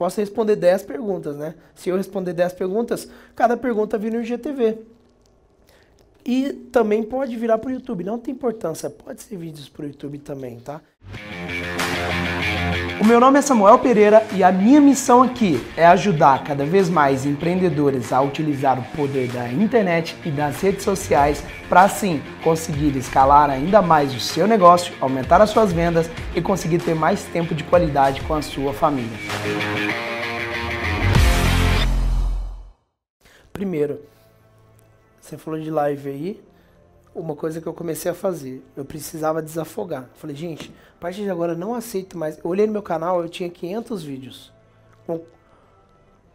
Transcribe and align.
Posso 0.00 0.18
responder 0.18 0.56
10 0.56 0.84
perguntas, 0.84 1.36
né? 1.36 1.54
Se 1.74 1.90
eu 1.90 1.96
responder 1.98 2.32
10 2.32 2.54
perguntas, 2.54 3.06
cada 3.36 3.54
pergunta 3.54 3.98
vira 3.98 4.16
no 4.16 4.24
IGTV. 4.24 4.78
E 6.24 6.54
também 6.72 7.02
pode 7.02 7.36
virar 7.36 7.58
para 7.58 7.68
o 7.68 7.70
YouTube, 7.70 8.02
não 8.02 8.18
tem 8.18 8.32
importância, 8.32 8.88
pode 8.88 9.20
ser 9.20 9.36
vídeos 9.36 9.68
para 9.68 9.82
o 9.82 9.88
YouTube 9.88 10.18
também, 10.20 10.58
tá? 10.58 10.80
O 13.00 13.04
meu 13.06 13.18
nome 13.18 13.38
é 13.38 13.42
Samuel 13.42 13.78
Pereira 13.78 14.26
e 14.36 14.44
a 14.44 14.52
minha 14.52 14.78
missão 14.78 15.22
aqui 15.22 15.58
é 15.74 15.86
ajudar 15.86 16.44
cada 16.44 16.66
vez 16.66 16.90
mais 16.90 17.24
empreendedores 17.24 18.12
a 18.12 18.20
utilizar 18.20 18.78
o 18.78 18.82
poder 18.94 19.26
da 19.28 19.50
internet 19.50 20.14
e 20.22 20.30
das 20.30 20.60
redes 20.60 20.84
sociais 20.84 21.42
para 21.66 21.80
assim 21.80 22.22
conseguir 22.44 22.94
escalar 22.98 23.48
ainda 23.48 23.80
mais 23.80 24.14
o 24.14 24.20
seu 24.20 24.46
negócio, 24.46 24.92
aumentar 25.00 25.40
as 25.40 25.48
suas 25.48 25.72
vendas 25.72 26.10
e 26.34 26.42
conseguir 26.42 26.76
ter 26.76 26.94
mais 26.94 27.24
tempo 27.24 27.54
de 27.54 27.64
qualidade 27.64 28.20
com 28.20 28.34
a 28.34 28.42
sua 28.42 28.74
família. 28.74 29.16
Primeiro, 33.50 33.98
você 35.18 35.38
falou 35.38 35.58
de 35.58 35.70
live 35.70 36.10
aí, 36.10 36.49
uma 37.14 37.34
coisa 37.34 37.60
que 37.60 37.66
eu 37.66 37.74
comecei 37.74 38.10
a 38.10 38.14
fazer. 38.14 38.62
Eu 38.76 38.84
precisava 38.84 39.42
desafogar. 39.42 40.08
Falei, 40.14 40.36
gente, 40.36 40.72
a 40.96 41.00
partir 41.00 41.22
de 41.22 41.30
agora 41.30 41.54
não 41.54 41.74
aceito 41.74 42.16
mais. 42.16 42.38
Eu 42.38 42.50
olhei 42.50 42.66
no 42.66 42.72
meu 42.72 42.82
canal, 42.82 43.22
eu 43.22 43.28
tinha 43.28 43.48
500 43.48 44.02
vídeos. 44.02 44.52
Com 45.06 45.24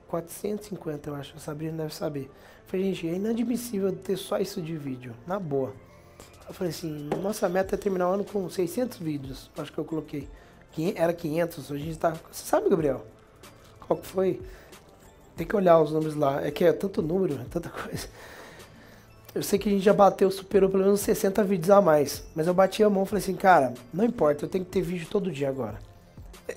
450, 0.07 1.09
eu 1.09 1.15
acho. 1.15 1.35
A 1.35 1.39
Sabrina 1.39 1.77
deve 1.77 1.93
saber. 1.93 2.29
Falei, 2.67 2.93
gente, 2.93 3.07
é 3.07 3.13
inadmissível 3.15 3.91
ter 3.93 4.17
só 4.17 4.37
isso 4.37 4.61
de 4.61 4.75
vídeo. 4.75 5.13
Na 5.25 5.39
boa. 5.39 5.73
Eu 6.47 6.53
falei 6.53 6.71
assim, 6.71 7.09
nossa 7.21 7.49
meta 7.49 7.75
é 7.75 7.77
terminar 7.77 8.09
o 8.09 8.13
ano 8.13 8.23
com 8.23 8.49
600 8.49 8.97
vídeos. 8.99 9.49
Acho 9.57 9.71
que 9.71 9.77
eu 9.77 9.85
coloquei. 9.85 10.27
Era 10.95 11.13
500, 11.13 11.71
hoje 11.71 11.83
a 11.83 11.85
gente 11.85 11.97
tá... 11.97 12.11
Você 12.29 12.45
sabe, 12.45 12.69
Gabriel? 12.69 13.05
Qual 13.79 13.97
que 13.97 14.05
foi? 14.05 14.41
Tem 15.35 15.47
que 15.47 15.55
olhar 15.55 15.79
os 15.79 15.91
números 15.91 16.15
lá. 16.15 16.45
É 16.45 16.51
que 16.51 16.65
é 16.65 16.73
tanto 16.73 17.01
número, 17.01 17.35
é 17.35 17.45
tanta 17.45 17.69
coisa. 17.71 18.07
Eu 19.35 19.43
sei 19.43 19.59
que 19.59 19.67
a 19.67 19.71
gente 19.73 19.83
já 19.83 19.93
bateu, 19.93 20.31
superou 20.31 20.69
pelo 20.69 20.85
menos 20.85 21.01
60 21.01 21.43
vídeos 21.43 21.69
a 21.69 21.81
mais. 21.81 22.23
Mas 22.33 22.47
eu 22.47 22.53
bati 22.53 22.81
a 22.81 22.89
mão 22.89 23.03
e 23.03 23.05
falei 23.05 23.21
assim, 23.21 23.35
cara, 23.35 23.73
não 23.93 24.05
importa, 24.05 24.45
eu 24.45 24.49
tenho 24.49 24.63
que 24.63 24.71
ter 24.71 24.81
vídeo 24.81 25.07
todo 25.11 25.29
dia 25.29 25.49
agora. 25.49 25.77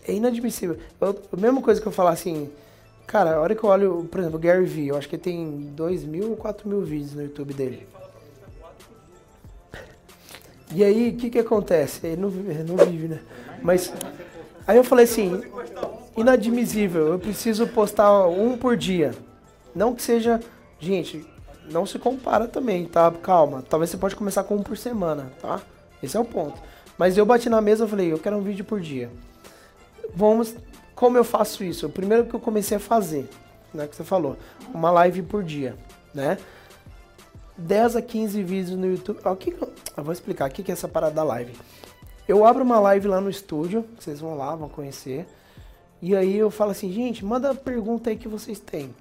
É 0.07 0.13
inadmissível. 0.13 0.79
Eu, 1.01 1.21
a 1.33 1.37
mesma 1.37 1.61
coisa 1.61 1.81
que 1.81 1.89
eu 1.89 1.91
falar 1.91 2.11
assim, 2.11 2.49
cara, 3.05 3.35
a 3.35 3.41
hora 3.41 3.57
que 3.57 3.65
eu 3.65 3.69
olho, 3.69 4.07
por 4.09 4.21
exemplo, 4.21 4.39
o 4.39 4.41
Gary 4.41 4.65
Vee, 4.65 4.89
eu 4.89 4.97
acho 4.97 5.09
que 5.09 5.19
tem 5.19 5.73
2 5.75 6.05
mil 6.05 6.31
ou 6.31 6.37
4 6.37 6.69
mil 6.69 6.83
vídeos 6.83 7.15
no 7.15 7.23
YouTube 7.23 7.53
dele. 7.53 7.85
E 10.73 10.85
aí, 10.85 11.09
o 11.09 11.17
que 11.17 11.31
que 11.31 11.39
acontece? 11.41 12.07
Ele 12.07 12.21
não, 12.21 12.29
ele 12.29 12.63
não 12.63 12.77
vive, 12.77 13.09
né? 13.09 13.21
Mas, 13.61 13.93
aí 14.65 14.77
eu 14.77 14.85
falei 14.85 15.05
assim, 15.05 15.43
inadmissível, 16.17 17.09
eu 17.09 17.19
preciso 17.19 17.67
postar 17.67 18.29
um 18.29 18.57
por 18.57 18.77
dia. 18.77 19.15
Não 19.75 19.95
que 19.95 20.03
seja, 20.03 20.39
gente, 20.79 21.27
não 21.71 21.87
se 21.87 21.99
compara 21.99 22.47
também, 22.47 22.87
tá? 22.87 23.11
Calma. 23.11 23.63
Talvez 23.69 23.91
você 23.91 23.97
pode 23.97 24.17
começar 24.17 24.45
com 24.45 24.57
um 24.57 24.63
por 24.63 24.77
semana, 24.77 25.33
tá? 25.41 25.61
Esse 26.03 26.17
é 26.17 26.21
o 26.21 26.25
ponto. 26.25 26.61
Mas 26.97 27.17
eu 27.17 27.25
bati 27.25 27.49
na 27.49 27.61
mesa 27.61 27.85
e 27.85 27.89
falei, 27.89 28.13
eu 28.13 28.19
quero 28.19 28.37
um 28.37 28.43
vídeo 28.43 28.65
por 28.65 28.81
dia. 28.81 29.11
Vamos. 30.15 30.55
Como 30.95 31.17
eu 31.17 31.25
faço 31.25 31.63
isso? 31.63 31.87
O 31.87 31.91
primeiro 31.91 32.27
que 32.27 32.35
eu 32.35 32.41
comecei 32.41 32.77
a 32.77 32.81
fazer, 32.81 33.29
né? 33.73 33.87
Que 33.87 33.95
você 33.95 34.05
falou, 34.05 34.37
uma 34.75 34.91
live 34.91 35.23
por 35.23 35.45
dia, 35.45 35.77
né? 36.13 36.39
10 37.57 37.97
a 37.97 38.03
15 38.03 38.43
vídeos 38.43 38.79
no 38.79 38.87
YouTube. 38.87 39.21
Ó, 39.25 39.35
que 39.35 39.51
eu... 39.51 40.03
vou 40.03 40.13
explicar 40.13 40.49
o 40.49 40.53
que 40.53 40.71
é 40.71 40.73
essa 40.73 40.89
parada 40.89 41.15
da 41.15 41.25
live. 41.25 41.53
Eu 42.27 42.45
abro 42.45 42.63
uma 42.63 42.79
live 42.81 43.09
lá 43.09 43.21
no 43.21 43.31
estúdio, 43.31 43.85
vocês 43.99 44.21
vão 44.21 44.37
lá, 44.37 44.55
vão 44.55 44.69
conhecer. 44.69 45.27
E 46.01 46.15
aí 46.15 46.37
eu 46.37 46.51
falo 46.51 46.71
assim, 46.71 46.93
gente, 46.93 47.25
manda 47.25 47.51
a 47.51 47.55
pergunta 47.55 48.11
aí 48.11 48.17
que 48.17 48.29
vocês 48.29 48.61
têm 48.61 48.95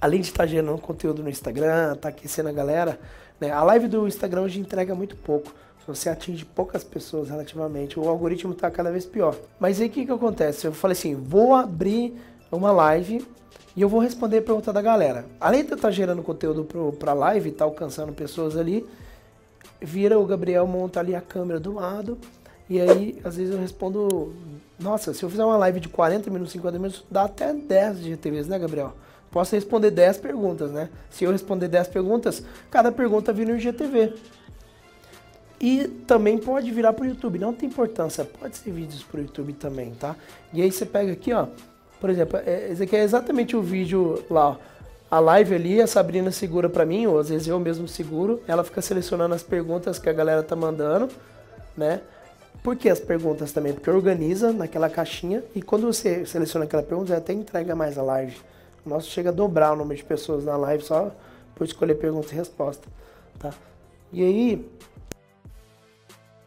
além 0.00 0.20
de 0.20 0.28
estar 0.28 0.46
gerando 0.46 0.78
conteúdo 0.78 1.22
no 1.22 1.28
Instagram, 1.28 1.96
tá 1.96 2.08
aquecendo 2.08 2.48
a 2.48 2.52
galera, 2.52 2.98
né? 3.40 3.50
A 3.50 3.62
live 3.62 3.88
do 3.88 4.06
Instagram 4.06 4.42
hoje 4.42 4.60
entrega 4.60 4.94
muito 4.94 5.16
pouco. 5.16 5.52
Você 5.88 6.10
atinge 6.10 6.44
poucas 6.44 6.84
pessoas 6.84 7.30
relativamente. 7.30 7.98
O 7.98 8.06
algoritmo 8.06 8.52
está 8.52 8.70
cada 8.70 8.92
vez 8.92 9.06
pior. 9.06 9.34
Mas 9.58 9.80
aí 9.80 9.88
o 9.88 9.90
que, 9.90 10.04
que 10.04 10.12
acontece? 10.12 10.66
Eu 10.66 10.72
falei 10.72 10.92
assim: 10.92 11.14
vou 11.14 11.54
abrir 11.54 12.14
uma 12.52 12.70
live 12.70 13.26
e 13.74 13.80
eu 13.80 13.88
vou 13.88 13.98
responder 13.98 14.38
a 14.38 14.42
pergunta 14.42 14.70
da 14.70 14.82
galera. 14.82 15.24
Além 15.40 15.64
de 15.64 15.70
eu 15.70 15.76
estar 15.76 15.90
gerando 15.90 16.22
conteúdo 16.22 16.66
para 16.98 17.14
live 17.14 17.52
tá 17.52 17.64
alcançando 17.64 18.12
pessoas 18.12 18.54
ali, 18.54 18.86
vira 19.80 20.18
o 20.18 20.26
Gabriel 20.26 20.66
monta 20.66 21.00
ali 21.00 21.14
a 21.14 21.22
câmera 21.22 21.58
do 21.58 21.72
lado. 21.72 22.18
E 22.68 22.78
aí, 22.78 23.18
às 23.24 23.36
vezes 23.36 23.54
eu 23.54 23.58
respondo. 23.58 24.34
Nossa, 24.78 25.14
se 25.14 25.22
eu 25.22 25.30
fizer 25.30 25.44
uma 25.44 25.56
live 25.56 25.80
de 25.80 25.88
40 25.88 26.30
minutos, 26.30 26.52
50 26.52 26.78
minutos, 26.78 27.04
dá 27.10 27.24
até 27.24 27.54
10 27.54 28.00
GTVs, 28.00 28.46
né, 28.46 28.58
Gabriel? 28.58 28.92
Posso 29.30 29.54
responder 29.54 29.90
10 29.90 30.18
perguntas, 30.18 30.70
né? 30.70 30.88
Se 31.10 31.24
eu 31.24 31.30
responder 31.30 31.68
10 31.68 31.88
perguntas, 31.88 32.42
cada 32.70 32.90
pergunta 32.90 33.32
vira 33.32 33.52
no 33.52 33.58
IGTV. 33.58 34.14
E 35.60 35.88
também 36.06 36.38
pode 36.38 36.70
virar 36.70 36.92
para 36.92 37.04
o 37.04 37.06
YouTube, 37.06 37.38
não 37.38 37.52
tem 37.52 37.68
importância, 37.68 38.24
pode 38.24 38.56
ser 38.56 38.70
vídeos 38.70 39.02
para 39.02 39.18
o 39.18 39.22
YouTube 39.22 39.52
também, 39.54 39.90
tá? 39.90 40.14
E 40.52 40.62
aí 40.62 40.70
você 40.70 40.86
pega 40.86 41.12
aqui, 41.12 41.32
ó, 41.32 41.48
por 42.00 42.10
exemplo, 42.10 42.38
é, 42.46 42.70
esse 42.70 42.84
aqui 42.84 42.94
é 42.94 43.02
exatamente 43.02 43.56
o 43.56 43.62
vídeo 43.62 44.24
lá, 44.30 44.50
ó, 44.50 44.56
a 45.10 45.18
live 45.18 45.54
ali, 45.54 45.80
a 45.80 45.86
Sabrina 45.86 46.30
segura 46.30 46.68
para 46.68 46.84
mim, 46.84 47.06
ou 47.06 47.18
às 47.18 47.28
vezes 47.28 47.48
eu 47.48 47.58
mesmo 47.58 47.88
seguro, 47.88 48.40
ela 48.46 48.62
fica 48.62 48.80
selecionando 48.80 49.34
as 49.34 49.42
perguntas 49.42 49.98
que 49.98 50.08
a 50.08 50.12
galera 50.12 50.42
tá 50.42 50.54
mandando, 50.54 51.08
né? 51.76 52.02
Por 52.62 52.76
que 52.76 52.88
as 52.88 53.00
perguntas 53.00 53.50
também? 53.50 53.72
Porque 53.72 53.88
organiza 53.88 54.52
naquela 54.52 54.90
caixinha 54.90 55.42
e 55.54 55.62
quando 55.62 55.86
você 55.86 56.26
seleciona 56.26 56.66
aquela 56.66 56.82
pergunta, 56.82 57.16
até 57.16 57.32
entrega 57.32 57.74
mais 57.74 57.96
a 57.96 58.02
live. 58.02 58.36
Nosso 58.88 59.10
chega 59.10 59.30
a 59.30 59.32
dobrar 59.32 59.72
o 59.72 59.76
número 59.76 59.96
de 59.96 60.04
pessoas 60.04 60.44
na 60.44 60.56
live 60.56 60.82
só 60.82 61.12
por 61.54 61.64
escolher 61.64 61.94
pergunta 61.96 62.32
e 62.32 62.36
resposta, 62.36 62.88
tá? 63.38 63.52
E 64.12 64.22
aí, 64.22 64.70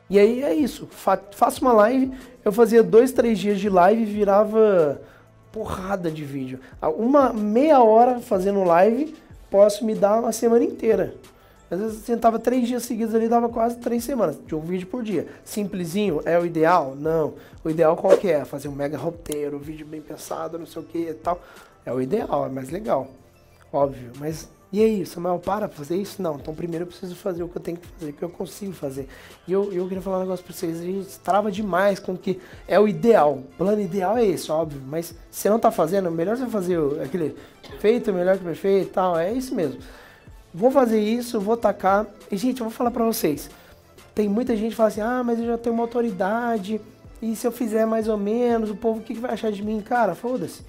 e 0.10 0.20
aí 0.20 0.44
é 0.44 0.54
isso. 0.54 0.88
Fa 0.88 1.18
faço 1.32 1.62
uma 1.62 1.74
live, 1.74 2.12
eu 2.44 2.52
fazia 2.52 2.82
dois, 2.82 3.12
três 3.12 3.38
dias 3.38 3.60
de 3.60 3.70
live 3.70 4.02
e 4.02 4.06
virava 4.06 5.02
porrada 5.52 6.10
de 6.10 6.24
vídeo. 6.24 6.60
Uma 6.98 7.32
meia 7.32 7.84
hora 7.84 8.20
fazendo 8.20 8.64
live, 8.64 9.16
posso 9.50 9.86
me 9.86 9.94
dar 9.94 10.20
uma 10.20 10.32
semana 10.32 10.64
inteira. 10.64 11.14
Às 11.72 11.80
vezes 11.80 12.10
eu 12.10 12.16
tentava 12.16 12.38
três 12.38 12.68
dias 12.68 12.84
seguidos 12.84 13.16
ali, 13.16 13.30
dava 13.30 13.48
quase 13.48 13.78
três 13.78 14.04
semanas, 14.04 14.38
de 14.46 14.54
um 14.54 14.60
vídeo 14.60 14.88
por 14.88 15.02
dia. 15.02 15.26
Simplesinho, 15.46 16.22
é 16.26 16.38
o 16.38 16.46
ideal? 16.46 16.96
Não. 17.00 17.36
O 17.64 17.70
ideal 17.70 17.96
qual 17.96 18.18
que 18.18 18.30
é? 18.30 18.44
Fazer 18.44 18.68
um 18.68 18.74
mega 18.74 18.98
roteiro, 18.98 19.56
um 19.56 19.60
vídeo 19.60 19.86
bem 19.86 20.02
pensado, 20.02 20.60
não 20.60 20.66
sei 20.66 20.82
o 20.82 20.86
que 20.86 20.98
e 20.98 21.14
tal. 21.14 21.42
É 21.86 21.94
o 21.94 22.02
ideal, 22.02 22.46
é 22.46 22.50
mais 22.50 22.70
legal. 22.70 23.08
Óbvio. 23.72 24.12
Mas 24.20 24.50
e 24.74 24.82
aí, 24.82 25.06
Samuel, 25.06 25.38
para 25.40 25.68
fazer 25.68 25.98
isso? 25.98 26.22
Não, 26.22 26.36
então 26.36 26.56
primeiro 26.56 26.84
eu 26.84 26.88
preciso 26.88 27.14
fazer 27.14 27.44
o 27.44 27.50
que 27.50 27.58
eu 27.58 27.62
tenho 27.62 27.78
que 27.78 27.88
fazer, 27.88 28.12
o 28.12 28.14
que 28.14 28.24
eu 28.24 28.30
consigo 28.30 28.72
fazer. 28.72 29.08
E 29.46 29.52
eu, 29.52 29.72
eu 29.72 29.86
queria 29.86 30.02
falar 30.02 30.18
um 30.18 30.22
negócio 30.22 30.46
pra 30.46 30.54
vocês, 30.54 30.80
a 30.80 30.84
gente 30.84 31.20
trava 31.20 31.52
demais 31.52 32.00
com 32.00 32.18
que 32.18 32.40
é 32.68 32.80
o 32.80 32.88
ideal. 32.88 33.34
O 33.34 33.42
plano 33.58 33.82
ideal 33.82 34.18
é 34.18 34.26
esse, 34.26 34.50
óbvio. 34.50 34.82
Mas 34.86 35.14
se 35.30 35.50
não 35.50 35.60
tá 35.60 35.72
fazendo, 35.72 36.10
melhor 36.10 36.36
você 36.36 36.46
fazer 36.48 36.78
aquele 37.02 37.36
feito 37.80 38.14
melhor 38.14 38.38
que 38.38 38.44
perfeito 38.44 38.88
e 38.88 38.92
tal. 38.92 39.18
É 39.18 39.34
isso 39.34 39.54
mesmo. 39.54 39.80
Vou 40.54 40.70
fazer 40.70 41.00
isso, 41.00 41.40
vou 41.40 41.56
tacar. 41.56 42.06
E, 42.30 42.38
gente, 42.38 42.60
eu 42.60 42.66
vou 42.66 42.74
falar 42.74 42.92
pra 42.92 43.06
vocês. 43.06 43.50
Tem 44.14 44.28
muita 44.28 44.56
gente 44.56 44.72
que 44.72 44.76
fala 44.76 44.90
assim, 44.90 45.02
ah, 45.02 45.24
mas 45.24 45.40
eu 45.40 45.46
já 45.46 45.58
tenho 45.58 45.74
uma 45.74 45.84
autoridade. 45.84 46.82
E 47.22 47.36
se 47.36 47.48
eu 47.48 47.52
fizer 47.52 47.86
mais 47.86 48.08
ou 48.08 48.18
menos, 48.18 48.70
o 48.70 48.76
povo 48.76 49.00
o 49.00 49.04
que, 49.04 49.14
vai 49.14 49.32
achar 49.32 49.52
de 49.52 49.64
mim? 49.64 49.82
Cara, 49.82 50.16
foda-se. 50.16 50.64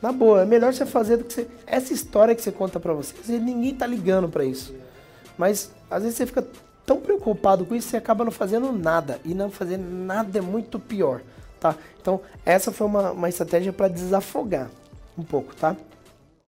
Na 0.00 0.12
boa, 0.12 0.42
é 0.42 0.44
melhor 0.44 0.72
você 0.72 0.86
fazer 0.86 1.18
do 1.18 1.24
que 1.24 1.32
você. 1.32 1.48
Essa 1.66 1.92
história 1.92 2.34
que 2.34 2.42
você 2.42 2.52
conta 2.52 2.78
para 2.78 2.92
você, 2.92 3.14
ninguém 3.38 3.74
tá 3.74 3.86
ligando 3.86 4.28
para 4.28 4.44
isso. 4.44 4.74
Mas 5.36 5.70
às 5.90 6.02
vezes 6.02 6.16
você 6.16 6.26
fica 6.26 6.46
tão 6.84 7.00
preocupado 7.00 7.66
com 7.66 7.74
isso, 7.74 7.88
você 7.88 7.96
acaba 7.96 8.24
não 8.24 8.30
fazendo 8.30 8.72
nada. 8.72 9.20
E 9.24 9.34
não 9.34 9.50
fazer 9.50 9.76
nada 9.76 10.38
é 10.38 10.42
muito 10.42 10.78
pior, 10.78 11.20
tá? 11.60 11.74
Então, 12.00 12.20
essa 12.44 12.70
foi 12.70 12.86
uma, 12.86 13.10
uma 13.10 13.28
estratégia 13.28 13.72
para 13.72 13.88
desafogar 13.88 14.70
um 15.18 15.22
pouco, 15.22 15.54
tá? 15.56 15.76